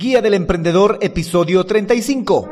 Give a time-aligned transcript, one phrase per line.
[0.00, 2.48] Guía del Emprendedor, episodio 35.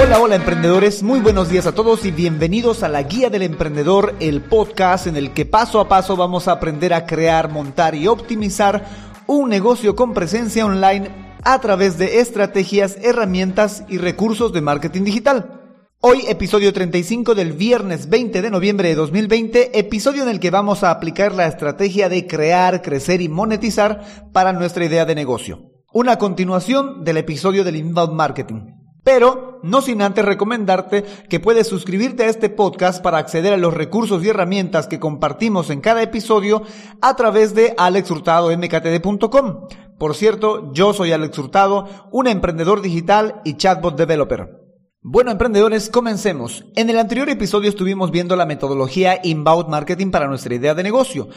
[0.00, 4.16] Hola, hola emprendedores, muy buenos días a todos y bienvenidos a la Guía del Emprendedor,
[4.18, 8.08] el podcast en el que paso a paso vamos a aprender a crear, montar y
[8.08, 8.84] optimizar
[9.28, 15.54] un negocio con presencia online a través de estrategias, herramientas y recursos de marketing digital.
[16.00, 20.84] Hoy, episodio 35 del viernes 20 de noviembre de 2020, episodio en el que vamos
[20.84, 25.72] a aplicar la estrategia de crear, crecer y monetizar para nuestra idea de negocio.
[25.92, 28.74] Una continuación del episodio del inbound marketing.
[29.02, 33.74] Pero no sin antes recomendarte que puedes suscribirte a este podcast para acceder a los
[33.74, 36.62] recursos y herramientas que compartimos en cada episodio
[37.00, 39.87] a través de alexhurtadomktd.com.
[39.98, 44.58] Por cierto, yo soy Alex Hurtado, un emprendedor digital y chatbot developer.
[45.00, 46.64] Bueno, emprendedores, comencemos.
[46.76, 51.28] En el anterior episodio estuvimos viendo la metodología Inbound Marketing para nuestra idea de negocio.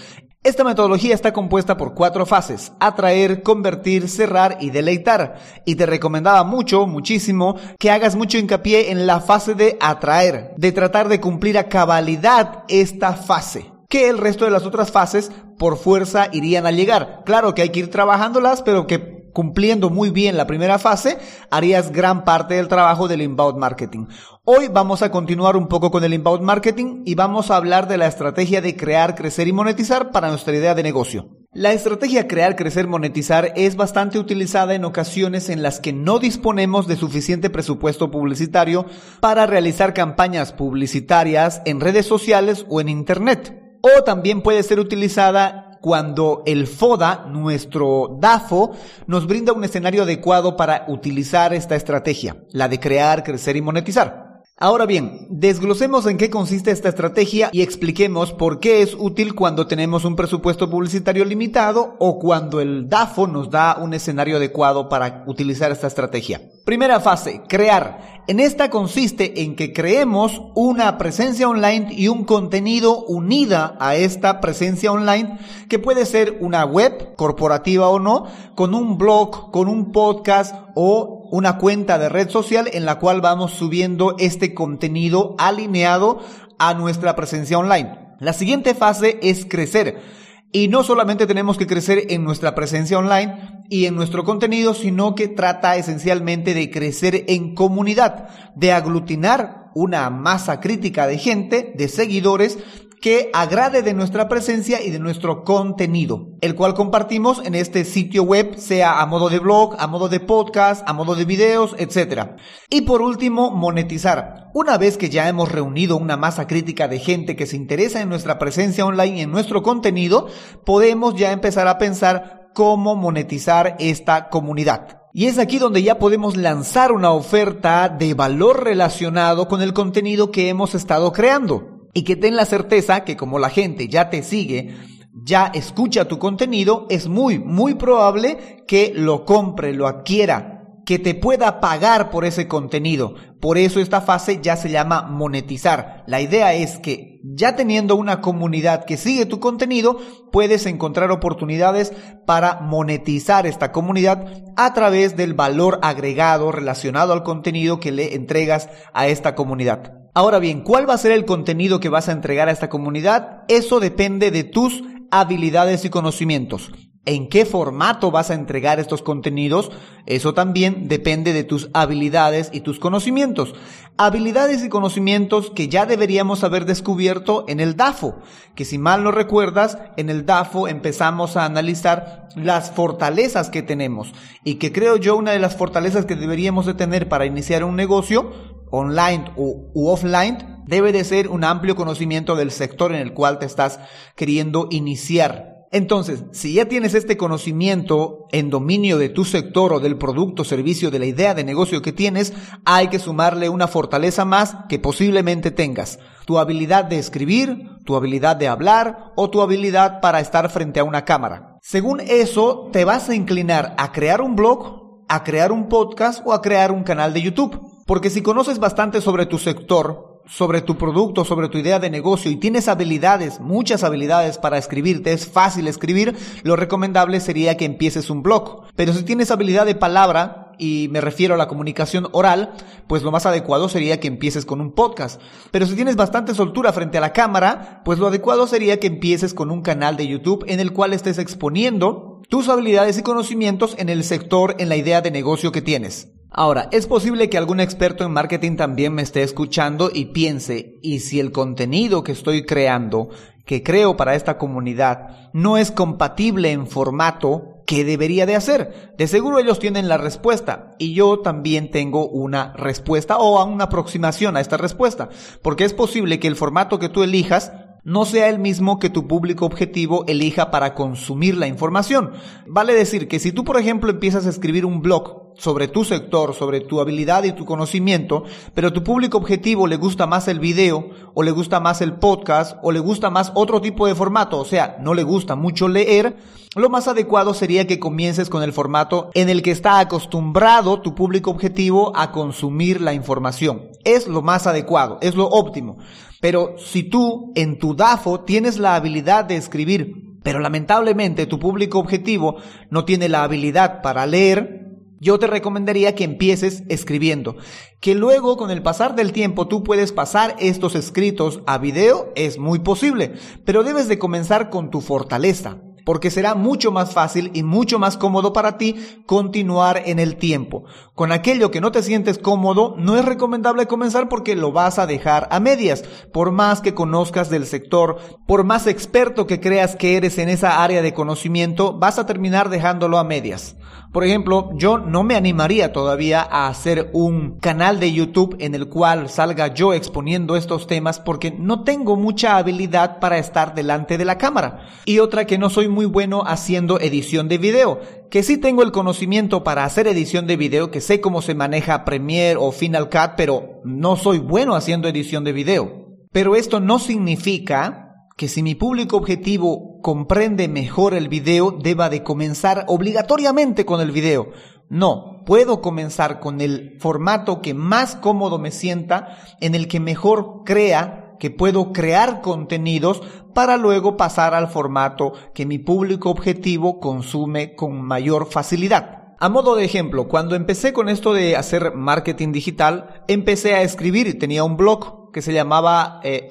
[0.44, 5.40] Esta metodología está compuesta por cuatro fases, atraer, convertir, cerrar y deleitar.
[5.66, 10.72] Y te recomendaba mucho, muchísimo, que hagas mucho hincapié en la fase de atraer, de
[10.72, 15.78] tratar de cumplir a cabalidad esta fase que el resto de las otras fases por
[15.78, 17.24] fuerza irían a llegar.
[17.26, 21.18] Claro que hay que ir trabajándolas, pero que cumpliendo muy bien la primera fase,
[21.52, 24.08] harías gran parte del trabajo del inbound marketing.
[24.46, 27.98] Hoy vamos a continuar un poco con el inbound marketing y vamos a hablar de
[27.98, 31.30] la estrategia de crear, crecer y monetizar para nuestra idea de negocio.
[31.54, 36.88] La estrategia crear, crecer, monetizar es bastante utilizada en ocasiones en las que no disponemos
[36.88, 38.86] de suficiente presupuesto publicitario
[39.20, 45.80] para realizar campañas publicitarias en redes sociales o en Internet o también puede ser utilizada
[45.82, 48.72] cuando el FODA, nuestro DAFO,
[49.08, 54.32] nos brinda un escenario adecuado para utilizar esta estrategia, la de crear, crecer y monetizar.
[54.64, 59.66] Ahora bien, desglosemos en qué consiste esta estrategia y expliquemos por qué es útil cuando
[59.66, 65.24] tenemos un presupuesto publicitario limitado o cuando el DAFO nos da un escenario adecuado para
[65.26, 66.42] utilizar esta estrategia.
[66.64, 68.21] Primera fase, crear.
[68.28, 74.40] En esta consiste en que creemos una presencia online y un contenido unida a esta
[74.42, 79.92] presencia online que puede ser una web corporativa o no, con un blog, con un
[79.92, 86.20] podcast o una cuenta de red social en la cual vamos subiendo este contenido alineado
[86.60, 87.98] a nuestra presencia online.
[88.20, 90.21] La siguiente fase es crecer.
[90.52, 95.16] Y no solamente tenemos que crecer en nuestra presencia online y en nuestro contenido, sino
[95.16, 101.88] que trata esencialmente de crecer en comunidad, de aglutinar una masa crítica de gente, de
[101.88, 102.60] seguidores
[103.02, 108.22] que agrade de nuestra presencia y de nuestro contenido, el cual compartimos en este sitio
[108.22, 112.34] web, sea a modo de blog, a modo de podcast, a modo de videos, etc.
[112.70, 114.52] Y por último, monetizar.
[114.54, 118.10] Una vez que ya hemos reunido una masa crítica de gente que se interesa en
[118.10, 120.28] nuestra presencia online y en nuestro contenido,
[120.64, 125.00] podemos ya empezar a pensar cómo monetizar esta comunidad.
[125.12, 130.30] Y es aquí donde ya podemos lanzar una oferta de valor relacionado con el contenido
[130.30, 134.24] que hemos estado creando y que ten la certeza que como la gente ya te
[134.24, 134.76] sigue,
[135.14, 141.16] ya escucha tu contenido, es muy, muy probable que lo compre, lo adquiera, que te
[141.16, 143.16] pueda pagar por ese contenido.
[143.40, 146.04] Por eso esta fase ya se llama monetizar.
[146.08, 149.98] La idea es que ya teniendo una comunidad que sigue tu contenido,
[150.32, 151.94] puedes encontrar oportunidades
[152.26, 154.28] para monetizar esta comunidad
[154.58, 159.94] a través del valor agregado relacionado al contenido que le entregas a esta comunidad.
[160.14, 163.44] Ahora bien, ¿cuál va a ser el contenido que vas a entregar a esta comunidad?
[163.48, 166.72] Eso depende de tus habilidades y conocimientos.
[167.04, 169.72] ¿En qué formato vas a entregar estos contenidos?
[170.06, 173.56] Eso también depende de tus habilidades y tus conocimientos.
[173.98, 178.20] Habilidades y conocimientos que ya deberíamos haber descubierto en el DAFO,
[178.54, 184.14] que si mal no recuerdas, en el DAFO empezamos a analizar las fortalezas que tenemos
[184.44, 187.76] y que creo yo una de las fortalezas que deberíamos de tener para iniciar un
[187.76, 188.32] negocio
[188.70, 193.48] online u, offline, debe de ser un amplio conocimiento del sector en el cual te
[193.48, 193.80] estás
[194.16, 195.51] queriendo iniciar.
[195.74, 200.92] Entonces, si ya tienes este conocimiento en dominio de tu sector o del producto, servicio,
[200.92, 202.34] de la idea de negocio que tienes,
[202.66, 205.98] hay que sumarle una fortaleza más que posiblemente tengas.
[206.26, 210.84] Tu habilidad de escribir, tu habilidad de hablar o tu habilidad para estar frente a
[210.84, 211.58] una cámara.
[211.62, 216.34] Según eso, te vas a inclinar a crear un blog, a crear un podcast o
[216.34, 217.58] a crear un canal de YouTube.
[217.88, 222.32] Porque si conoces bastante sobre tu sector, sobre tu producto, sobre tu idea de negocio
[222.32, 227.66] y tienes habilidades, muchas habilidades para escribir, te es fácil escribir, lo recomendable sería que
[227.66, 228.64] empieces un blog.
[228.78, 232.54] Pero si tienes habilidad de palabra y me refiero a la comunicación oral,
[232.88, 235.20] pues lo más adecuado sería que empieces con un podcast.
[235.52, 239.34] Pero si tienes bastante soltura frente a la cámara, pues lo adecuado sería que empieces
[239.34, 243.90] con un canal de YouTube en el cual estés exponiendo tus habilidades y conocimientos en
[243.90, 246.08] el sector, en la idea de negocio que tienes.
[246.34, 251.02] Ahora, es posible que algún experto en marketing también me esté escuchando y piense, ¿y
[251.02, 253.10] si el contenido que estoy creando,
[253.46, 258.94] que creo para esta comunidad, no es compatible en formato, ¿qué debería de hacer?
[258.98, 264.38] De seguro ellos tienen la respuesta y yo también tengo una respuesta o una aproximación
[264.38, 265.10] a esta respuesta,
[265.42, 267.52] porque es posible que el formato que tú elijas
[267.84, 272.12] no sea el mismo que tu público objetivo elija para consumir la información.
[272.48, 276.36] Vale decir que si tú, por ejemplo, empiezas a escribir un blog sobre tu sector,
[276.36, 278.24] sobre tu habilidad y tu conocimiento,
[278.54, 282.58] pero tu público objetivo le gusta más el video, o le gusta más el podcast,
[282.62, 286.18] o le gusta más otro tipo de formato, o sea, no le gusta mucho leer,
[286.56, 290.94] lo más adecuado sería que comiences con el formato en el que está acostumbrado tu
[290.94, 293.70] público objetivo a consumir la información.
[293.86, 295.78] Es lo más adecuado, es lo óptimo.
[296.22, 301.80] Pero si tú en tu DAFO tienes la habilidad de escribir, pero lamentablemente tu público
[301.80, 302.38] objetivo
[302.70, 304.62] no tiene la habilidad para leer,
[305.00, 307.38] yo te recomendaría que empieces escribiendo.
[307.80, 312.38] Que luego con el pasar del tiempo tú puedes pasar estos escritos a video es
[312.38, 317.44] muy posible, pero debes de comenzar con tu fortaleza porque será mucho más fácil y
[317.44, 318.76] mucho más cómodo para ti
[319.06, 320.64] continuar en el tiempo.
[320.96, 324.88] Con aquello que no te sientes cómodo, no es recomendable comenzar porque lo vas a
[324.88, 325.84] dejar a medias.
[326.14, 327.98] Por más que conozcas del sector,
[328.28, 332.50] por más experto que creas que eres en esa área de conocimiento, vas a terminar
[332.50, 333.56] dejándolo a medias.
[333.92, 338.70] Por ejemplo, yo no me animaría todavía a hacer un canal de YouTube en el
[338.70, 344.06] cual salga yo exponiendo estos temas porque no tengo mucha habilidad para estar delante de
[344.06, 344.66] la cámara.
[344.86, 348.72] Y otra que no soy muy bueno haciendo edición de video, que sí tengo el
[348.72, 353.16] conocimiento para hacer edición de video, que sé cómo se maneja Premiere o Final Cut,
[353.18, 355.98] pero no soy bueno haciendo edición de video.
[356.14, 362.04] Pero esto no significa que si mi público objetivo comprende mejor el video, deba de
[362.04, 364.32] comenzar obligatoriamente con el video.
[364.70, 370.44] No, puedo comenzar con el formato que más cómodo me sienta, en el que mejor
[370.46, 373.02] crea, que puedo crear contenidos
[373.34, 379.16] para luego pasar al formato que mi público objetivo consume con mayor facilidad.
[379.20, 384.18] A modo de ejemplo, cuando empecé con esto de hacer marketing digital, empecé a escribir
[384.18, 386.28] tenía un blog que se llamaba eh,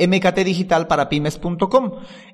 [0.89, 1.09] para.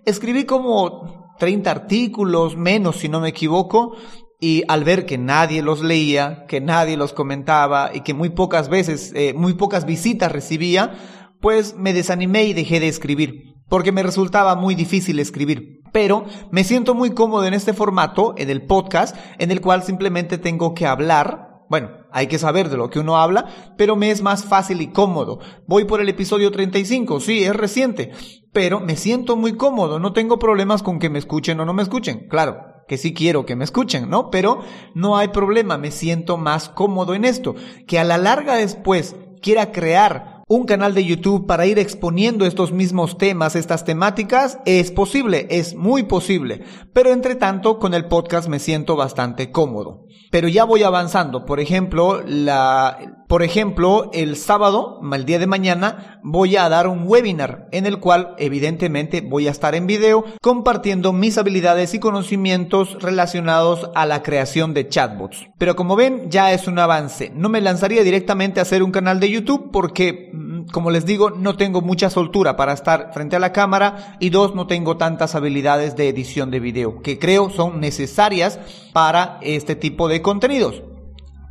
[0.04, 3.96] Escribí como 30 artículos, menos si no me equivoco,
[4.40, 8.68] y al ver que nadie los leía, que nadie los comentaba y que muy pocas
[8.68, 10.94] veces, eh, muy pocas visitas recibía,
[11.40, 15.80] pues me desanimé y dejé de escribir, porque me resultaba muy difícil escribir.
[15.92, 20.36] Pero me siento muy cómodo en este formato, en el podcast, en el cual simplemente
[20.36, 24.22] tengo que hablar bueno, hay que saber de lo que uno habla, pero me es
[24.22, 25.38] más fácil y cómodo.
[25.66, 28.12] Voy por el episodio 35, sí, es reciente,
[28.54, 31.82] pero me siento muy cómodo, no tengo problemas con que me escuchen o no me
[31.82, 32.26] escuchen.
[32.30, 32.56] Claro,
[32.88, 34.30] que sí quiero que me escuchen, ¿no?
[34.30, 34.60] Pero
[34.94, 37.54] no hay problema, me siento más cómodo en esto.
[37.86, 42.70] Que a la larga después quiera crear un canal de YouTube para ir exponiendo estos
[42.70, 46.62] mismos temas, estas temáticas, es posible, es muy posible.
[46.92, 50.04] Pero entre tanto, con el podcast me siento bastante cómodo.
[50.30, 51.46] Pero ya voy avanzando.
[51.46, 57.04] Por ejemplo, la, por ejemplo, el sábado, el día de mañana, voy a dar un
[57.06, 62.96] webinar en el cual evidentemente voy a estar en video compartiendo mis habilidades y conocimientos
[63.00, 65.48] relacionados a la creación de chatbots.
[65.58, 67.32] Pero como ven, ya es un avance.
[67.34, 71.30] No me lanzaría directamente a hacer un canal de YouTube porque mm, como les digo,
[71.30, 75.34] no tengo mucha soltura para estar frente a la cámara y dos, no tengo tantas
[75.34, 78.58] habilidades de edición de video que creo son necesarias
[78.92, 80.82] para este tipo de contenidos.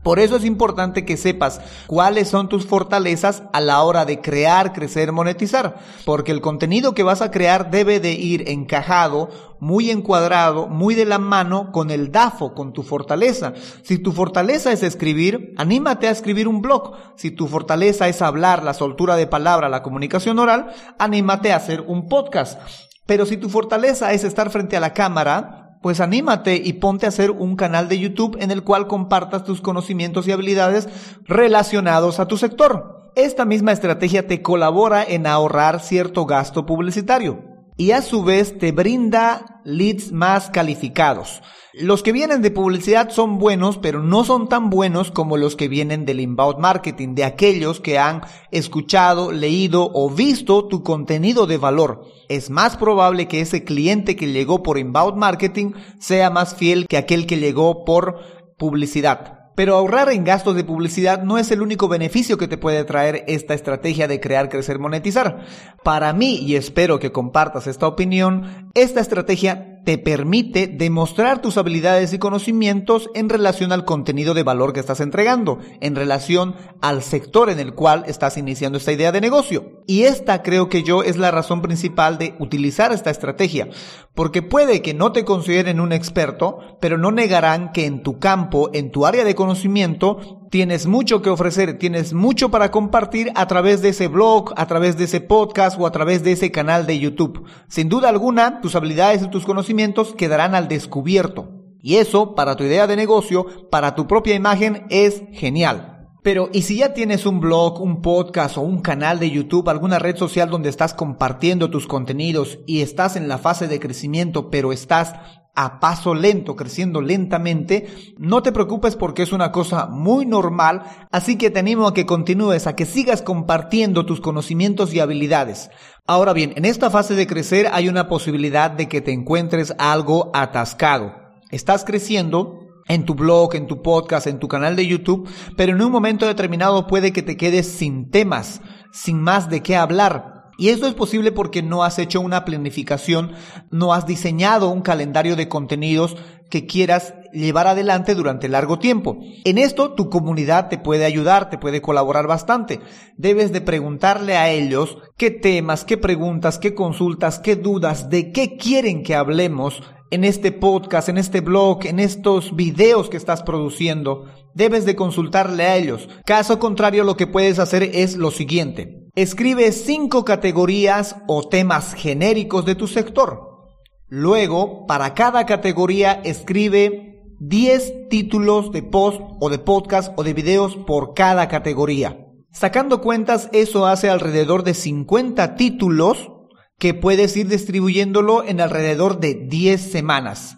[0.05, 4.71] Por eso es importante que sepas cuáles son tus fortalezas a la hora de crear,
[4.71, 5.79] crecer, monetizar.
[6.05, 11.05] Porque el contenido que vas a crear debe de ir encajado, muy encuadrado, muy de
[11.05, 13.53] la mano con el DAFO, con tu fortaleza.
[13.81, 16.93] Si tu fortaleza es escribir, anímate a escribir un blog.
[17.15, 20.67] Si tu fortaleza es hablar, la soltura de palabra, la comunicación oral,
[20.99, 22.61] anímate a hacer un podcast.
[23.07, 27.09] Pero si tu fortaleza es estar frente a la cámara, pues anímate y ponte a
[27.09, 30.89] hacer un canal de YouTube en el cual compartas tus conocimientos y habilidades
[31.25, 33.11] relacionados a tu sector.
[33.15, 38.71] Esta misma estrategia te colabora en ahorrar cierto gasto publicitario y a su vez te
[38.71, 41.41] brinda leads más calificados.
[41.73, 45.67] Los que vienen de publicidad son buenos, pero no son tan buenos como los que
[45.67, 51.57] vienen del inbound marketing, de aquellos que han escuchado, leído o visto tu contenido de
[51.57, 52.05] valor.
[52.29, 56.95] Es más probable que ese cliente que llegó por inbound marketing sea más fiel que
[56.95, 58.21] aquel que llegó por
[58.57, 59.34] publicidad.
[59.55, 63.23] Pero ahorrar en gastos de publicidad no es el único beneficio que te puede traer
[63.27, 65.45] esta estrategia de crear, crecer, monetizar.
[65.83, 72.11] Para mí, y espero que compartas esta opinión, esta estrategia te permite demostrar tus habilidades
[72.11, 77.49] y conocimientos en relación al contenido de valor que estás entregando, en relación al sector
[77.49, 79.83] en el cual estás iniciando esta idea de negocio.
[79.85, 83.69] Y esta creo que yo es la razón principal de utilizar esta estrategia,
[84.15, 88.71] porque puede que no te consideren un experto, pero no negarán que en tu campo,
[88.73, 93.81] en tu área de conocimiento, tienes mucho que ofrecer, tienes mucho para compartir a través
[93.81, 96.99] de ese blog, a través de ese podcast o a través de ese canal de
[96.99, 97.45] YouTube.
[97.67, 101.49] Sin duda alguna, tus habilidades y tus conocimientos quedarán al descubierto.
[101.81, 106.09] Y eso, para tu idea de negocio, para tu propia imagen, es genial.
[106.23, 109.99] Pero, ¿y si ya tienes un blog, un podcast o un canal de YouTube, alguna
[109.99, 114.73] red social donde estás compartiendo tus contenidos y estás en la fase de crecimiento, pero
[114.73, 115.13] estás
[115.55, 121.37] a paso lento, creciendo lentamente, no te preocupes porque es una cosa muy normal, así
[121.37, 125.69] que te animo a que continúes, a que sigas compartiendo tus conocimientos y habilidades.
[126.05, 130.29] Ahora bien, en esta fase de crecer hay una posibilidad de que te encuentres algo
[130.33, 131.13] atascado.
[131.51, 135.81] Estás creciendo, en tu blog, en tu podcast, en tu canal de YouTube, pero en
[135.81, 140.69] un momento determinado puede que te quedes sin temas, sin más de qué hablar, y
[140.69, 143.33] esto es posible porque no has hecho una planificación,
[143.71, 146.15] no has diseñado un calendario de contenidos
[146.49, 149.19] que quieras llevar adelante durante largo tiempo.
[149.43, 152.79] En esto tu comunidad te puede ayudar, te puede colaborar bastante.
[153.17, 158.57] Debes de preguntarle a ellos qué temas, qué preguntas, qué consultas, qué dudas, de qué
[158.57, 164.25] quieren que hablemos en este podcast, en este blog, en estos videos que estás produciendo.
[164.53, 166.07] Debes de consultarle a ellos.
[166.25, 169.04] Caso contrario, lo que puedes hacer es lo siguiente.
[169.15, 173.63] Escribe cinco categorías o temas genéricos de tu sector.
[174.09, 180.75] Luego, para cada categoría, escribe 10 títulos de post o de podcast o de videos
[180.75, 182.27] por cada categoría.
[182.51, 186.29] Sacando cuentas, eso hace alrededor de 50 títulos
[186.77, 190.57] que puedes ir distribuyéndolo en alrededor de 10 semanas.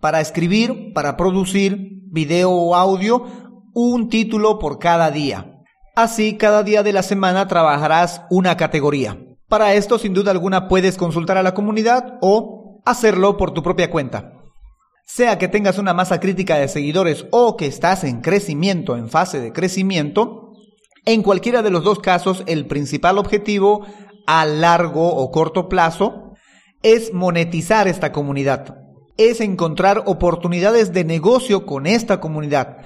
[0.00, 3.26] Para escribir, para producir video o audio,
[3.74, 5.49] un título por cada día.
[6.02, 9.18] Así, cada día de la semana trabajarás una categoría.
[9.50, 13.90] Para esto, sin duda alguna, puedes consultar a la comunidad o hacerlo por tu propia
[13.90, 14.32] cuenta.
[15.04, 19.40] Sea que tengas una masa crítica de seguidores o que estás en crecimiento, en fase
[19.40, 20.52] de crecimiento,
[21.04, 23.84] en cualquiera de los dos casos, el principal objetivo
[24.26, 26.32] a largo o corto plazo
[26.82, 28.74] es monetizar esta comunidad,
[29.18, 32.78] es encontrar oportunidades de negocio con esta comunidad.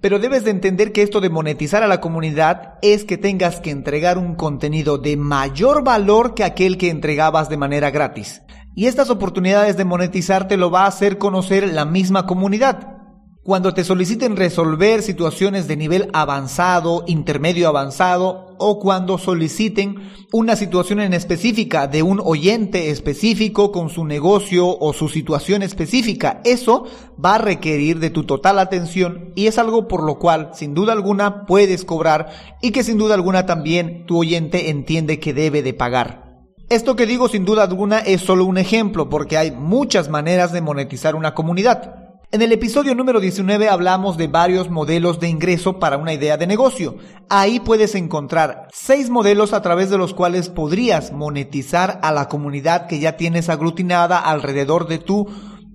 [0.00, 3.70] Pero debes de entender que esto de monetizar a la comunidad es que tengas que
[3.70, 8.42] entregar un contenido de mayor valor que aquel que entregabas de manera gratis.
[8.74, 12.96] Y estas oportunidades de monetizar te lo va a hacer conocer la misma comunidad.
[13.42, 21.00] Cuando te soliciten resolver situaciones de nivel avanzado, intermedio avanzado o cuando soliciten una situación
[21.00, 26.84] en específica de un oyente específico con su negocio o su situación específica, eso
[27.22, 30.92] va a requerir de tu total atención y es algo por lo cual sin duda
[30.92, 32.30] alguna puedes cobrar
[32.62, 36.30] y que sin duda alguna también tu oyente entiende que debe de pagar.
[36.68, 40.60] Esto que digo sin duda alguna es solo un ejemplo porque hay muchas maneras de
[40.60, 42.09] monetizar una comunidad.
[42.32, 46.46] En el episodio número 19 hablamos de varios modelos de ingreso para una idea de
[46.46, 46.94] negocio.
[47.28, 52.86] Ahí puedes encontrar seis modelos a través de los cuales podrías monetizar a la comunidad
[52.86, 55.26] que ya tienes aglutinada alrededor de tu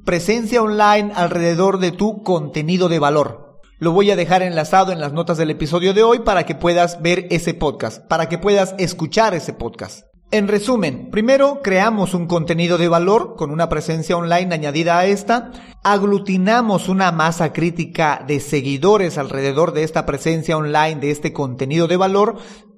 [0.05, 3.59] presencia online, alrededor de tu contenido de valor.
[3.79, 7.01] Lo voy a dejar enlazado en las notas del episodio de hoy para que puedas
[7.01, 10.05] ver ese podcast, para que puedas escuchar ese podcast.
[10.31, 15.51] En resumen, primero creamos un contenido de valor con una presencia online añadida a esta,
[15.83, 21.97] aglutinamos una masa crítica de seguidores alrededor de esta presencia online, de este contenido de
[21.97, 22.37] valor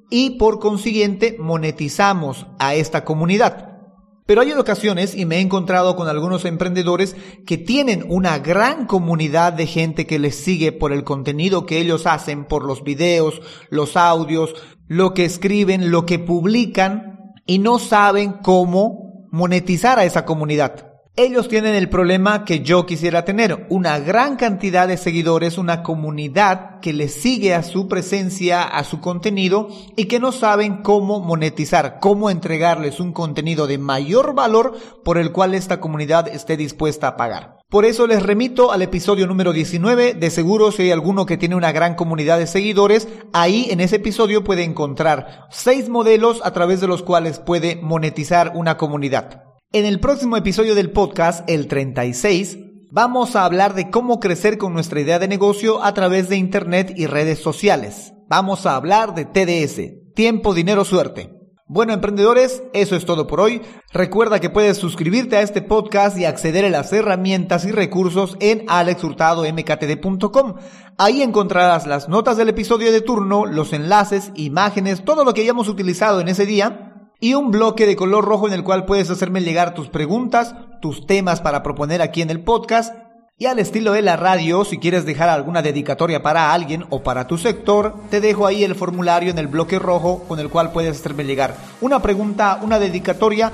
[0.10, 3.78] y por consiguiente monetizamos a esta comunidad.
[4.26, 9.54] Pero hay ocasiones, y me he encontrado con algunos emprendedores que tienen una gran comunidad
[9.54, 13.96] de gente que les sigue por el contenido que ellos hacen, por los videos, los
[13.96, 14.54] audios,
[14.90, 17.17] lo que escriben, lo que publican,
[17.48, 20.87] y no saben cómo monetizar a esa comunidad.
[21.20, 26.80] Ellos tienen el problema que yo quisiera tener, una gran cantidad de seguidores, una comunidad
[26.80, 31.98] que les sigue a su presencia, a su contenido y que no saben cómo monetizar,
[32.00, 37.18] cómo entregarles un contenido de mayor valor por el cual esta comunidad esté dispuesta a
[37.18, 37.58] pagar.
[37.68, 41.56] Por eso les remito al episodio número 19, de seguro si hay alguno que tiene
[41.56, 46.80] una gran comunidad de seguidores, ahí en ese episodio puede encontrar seis modelos a través
[46.80, 49.47] de los cuales puede monetizar una comunidad.
[49.74, 52.58] En el próximo episodio del podcast, el 36,
[52.90, 56.94] Vamos a hablar de cómo crecer con nuestra idea de negocio a través de Internet
[56.96, 58.14] y redes sociales.
[58.30, 61.34] Vamos a hablar de TDS, tiempo, dinero, suerte.
[61.68, 63.62] Bueno, emprendedores, eso es todo por hoy.
[63.92, 68.64] Recuerda que puedes suscribirte a este podcast y acceder a las herramientas y recursos en
[68.70, 70.54] alexhurtadomktd.com.
[70.98, 75.68] Ahí encontrarás las notas del episodio de turno, los enlaces, imágenes, todo lo que hayamos
[75.68, 76.87] utilizado en ese día
[77.20, 81.08] y un bloque de color rojo en el cual puedes hacerme llegar tus preguntas, tus
[81.08, 82.94] temas para proponer aquí en el podcast
[83.40, 87.28] y al estilo de la radio, si quieres dejar alguna dedicatoria para alguien o para
[87.28, 91.00] tu sector, te dejo ahí el formulario en el bloque rojo con el cual puedes
[91.00, 93.52] hacerme llegar una pregunta, una dedicatoria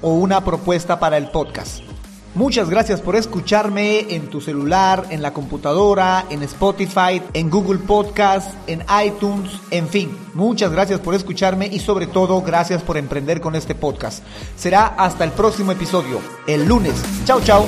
[0.00, 1.95] o una propuesta para el podcast.
[2.36, 8.54] Muchas gracias por escucharme en tu celular, en la computadora, en Spotify, en Google Podcast,
[8.66, 10.14] en iTunes, en fin.
[10.34, 14.22] Muchas gracias por escucharme y sobre todo gracias por emprender con este podcast.
[14.54, 17.02] Será hasta el próximo episodio, el lunes.
[17.24, 17.66] Chao, chao.